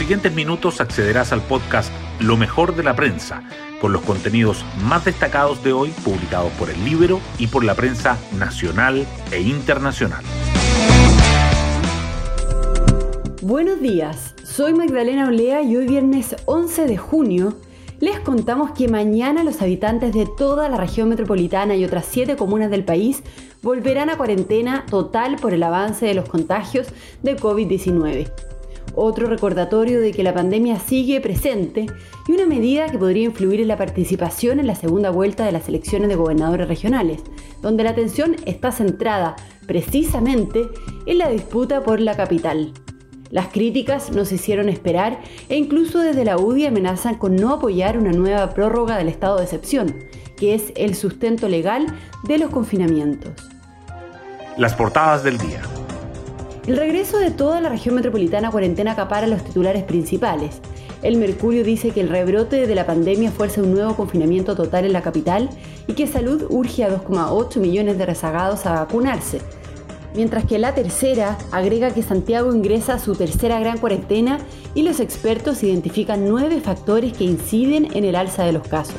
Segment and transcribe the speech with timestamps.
[0.00, 3.42] siguientes minutos accederás al podcast Lo mejor de la prensa,
[3.82, 8.16] con los contenidos más destacados de hoy publicados por el Libro y por la prensa
[8.38, 10.24] nacional e internacional.
[13.42, 17.54] Buenos días, soy Magdalena Olea y hoy viernes 11 de junio
[18.00, 22.70] les contamos que mañana los habitantes de toda la región metropolitana y otras siete comunas
[22.70, 23.22] del país
[23.60, 26.86] volverán a cuarentena total por el avance de los contagios
[27.22, 28.30] de COVID-19.
[28.94, 31.86] Otro recordatorio de que la pandemia sigue presente
[32.26, 35.68] y una medida que podría influir en la participación en la segunda vuelta de las
[35.68, 37.22] elecciones de gobernadores regionales,
[37.62, 40.68] donde la atención está centrada precisamente
[41.06, 42.72] en la disputa por la capital.
[43.30, 47.96] Las críticas no se hicieron esperar e incluso desde la UDI amenazan con no apoyar
[47.96, 49.94] una nueva prórroga del estado de excepción,
[50.36, 51.86] que es el sustento legal
[52.24, 53.48] de los confinamientos.
[54.56, 55.62] Las portadas del día.
[56.70, 60.60] El regreso de toda la región metropolitana a cuarentena acapara los titulares principales.
[61.02, 64.92] El Mercurio dice que el rebrote de la pandemia fuerza un nuevo confinamiento total en
[64.92, 65.50] la capital
[65.88, 69.40] y que Salud urge a 2,8 millones de rezagados a vacunarse
[70.14, 74.38] mientras que la tercera agrega que Santiago ingresa a su tercera gran cuarentena
[74.72, 78.94] y los expertos identifican nueve factores que inciden en el alza de los casos.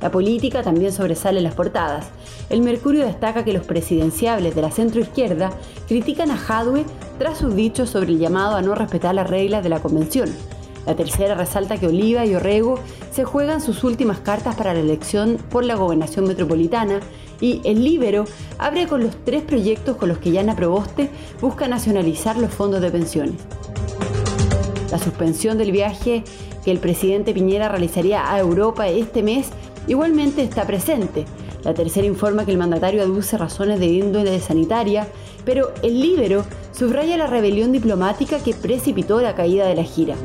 [0.00, 2.06] La política también sobresale en las portadas.
[2.50, 5.50] El Mercurio destaca que los presidenciables de la centroizquierda
[5.88, 6.84] critican a Jadwe
[7.18, 10.30] tras sus dichos sobre el llamado a no respetar las reglas de la convención.
[10.86, 12.78] La tercera resalta que Oliva y Orrego
[13.12, 17.00] se juegan sus últimas cartas para la elección por la gobernación metropolitana
[17.40, 18.24] y el Libero
[18.58, 21.08] abre con los tres proyectos con los que Yana Proboste
[21.40, 23.36] busca nacionalizar los fondos de pensiones.
[24.90, 26.24] La suspensión del viaje
[26.64, 29.48] que el presidente Piñera realizaría a Europa este mes
[29.86, 31.24] igualmente está presente.
[31.64, 35.06] La tercera informa que el mandatario aduce razones de índole sanitaria,
[35.44, 40.16] pero el Libero subraya la rebelión diplomática que precipitó la caída de la gira.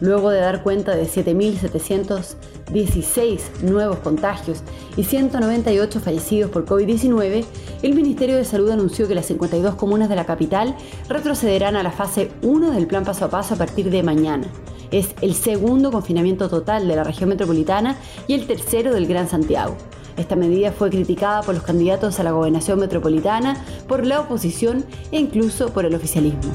[0.00, 4.62] Luego de dar cuenta de 7.716 nuevos contagios
[4.96, 7.44] y 198 fallecidos por COVID-19,
[7.82, 10.74] el Ministerio de Salud anunció que las 52 comunas de la capital
[11.10, 14.46] retrocederán a la fase 1 del plan paso a paso a partir de mañana.
[14.90, 19.76] Es el segundo confinamiento total de la región metropolitana y el tercero del Gran Santiago.
[20.16, 25.18] Esta medida fue criticada por los candidatos a la gobernación metropolitana, por la oposición e
[25.18, 26.52] incluso por el oficialismo.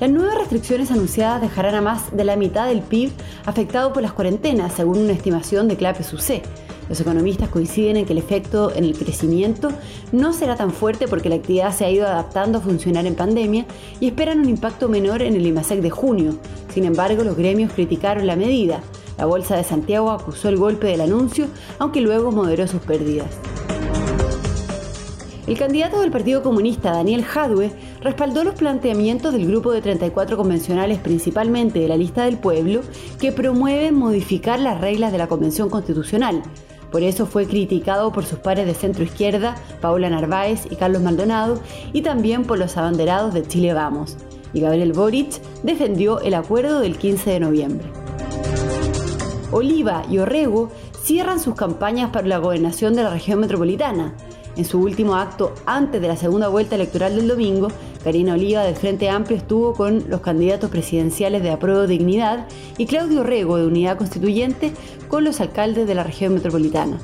[0.00, 3.10] Las nuevas restricciones anunciadas dejarán a más de la mitad del PIB
[3.44, 6.42] afectado por las cuarentenas, según una estimación de Clapes UC.
[6.88, 9.70] Los economistas coinciden en que el efecto en el crecimiento
[10.12, 13.66] no será tan fuerte porque la actividad se ha ido adaptando a funcionar en pandemia
[14.00, 16.38] y esperan un impacto menor en el IMASEC de junio.
[16.72, 18.80] Sin embargo, los gremios criticaron la medida.
[19.18, 21.46] La Bolsa de Santiago acusó el golpe del anuncio,
[21.78, 23.28] aunque luego moderó sus pérdidas.
[25.48, 30.98] El candidato del Partido Comunista, Daniel Jadwe, respaldó los planteamientos del grupo de 34 convencionales,
[30.98, 32.82] principalmente de la lista del pueblo,
[33.18, 36.42] que promueven modificar las reglas de la Convención Constitucional.
[36.90, 41.60] Por eso fue criticado por sus pares de centro izquierda, Paula Narváez y Carlos Maldonado,
[41.92, 44.16] y también por los abanderados de Chile Vamos.
[44.52, 47.88] Y Gabriel Boric defendió el acuerdo del 15 de noviembre.
[49.50, 50.70] Oliva y Orrego
[51.02, 54.14] cierran sus campañas para la gobernación de la región metropolitana.
[54.56, 57.68] En su último acto antes de la segunda vuelta electoral del domingo,
[58.08, 62.46] Karina Oliva del Frente Amplio estuvo con los candidatos presidenciales de Apruebo Dignidad
[62.78, 64.72] y Claudio Rego de Unidad Constituyente
[65.08, 66.98] con los alcaldes de la región metropolitana.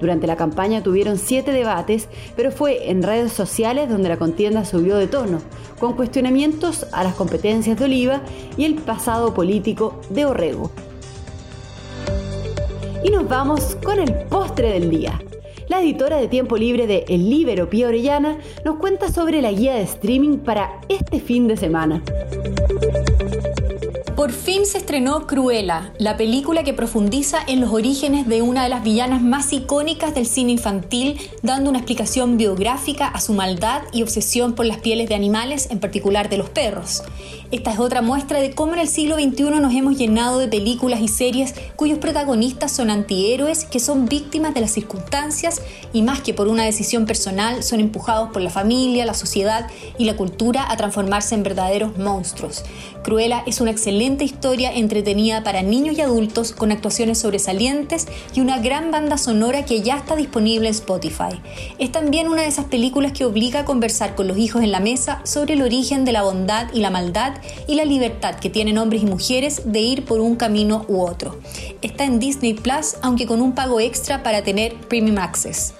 [0.00, 4.98] Durante la campaña tuvieron siete debates, pero fue en redes sociales donde la contienda subió
[4.98, 5.38] de tono,
[5.78, 8.20] con cuestionamientos a las competencias de Oliva
[8.58, 10.70] y el pasado político de Orrego.
[13.02, 15.18] Y nos vamos con el postre del día.
[15.70, 19.74] La editora de tiempo libre de El Libero, Pía Orellana, nos cuenta sobre la guía
[19.74, 22.02] de streaming para este fin de semana.
[24.20, 28.68] Por fin se estrenó Cruella, la película que profundiza en los orígenes de una de
[28.68, 34.02] las villanas más icónicas del cine infantil, dando una explicación biográfica a su maldad y
[34.02, 37.02] obsesión por las pieles de animales, en particular de los perros.
[37.50, 41.00] Esta es otra muestra de cómo en el siglo XXI nos hemos llenado de películas
[41.00, 45.62] y series cuyos protagonistas son antihéroes que son víctimas de las circunstancias
[45.94, 49.66] y más que por una decisión personal son empujados por la familia, la sociedad
[49.98, 52.62] y la cultura a transformarse en verdaderos monstruos.
[53.02, 58.58] Cruella es una excelente historia entretenida para niños y adultos con actuaciones sobresalientes y una
[58.58, 61.40] gran banda sonora que ya está disponible en Spotify.
[61.78, 64.80] Es también una de esas películas que obliga a conversar con los hijos en la
[64.80, 67.34] mesa sobre el origen de la bondad y la maldad
[67.66, 71.38] y la libertad que tienen hombres y mujeres de ir por un camino u otro.
[71.82, 75.74] Está en Disney Plus, aunque con un pago extra para tener Premium Access.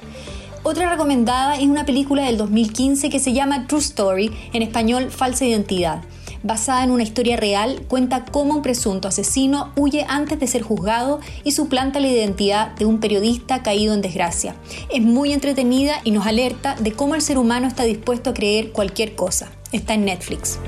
[0.62, 5.47] Otra recomendada es una película del 2015 que se llama True Story, en español Falsa
[5.47, 6.03] Identidad.
[6.43, 11.21] Basada en una historia real, cuenta cómo un presunto asesino huye antes de ser juzgado
[11.45, 14.55] y suplanta la identidad de un periodista caído en desgracia.
[14.91, 18.73] Es muy entretenida y nos alerta de cómo el ser humano está dispuesto a creer
[18.73, 19.53] cualquier cosa.
[19.71, 20.59] Está en Netflix.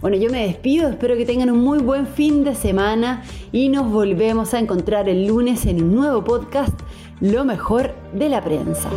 [0.00, 3.22] Bueno, yo me despido, espero que tengan un muy buen fin de semana
[3.52, 6.74] y nos volvemos a encontrar el lunes en un nuevo podcast,
[7.20, 8.88] Lo mejor de la prensa.